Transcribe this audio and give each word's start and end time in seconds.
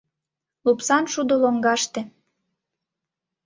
Лупсан 0.65 1.03
шудо 1.13 1.33
лоҥгаште 1.41 2.01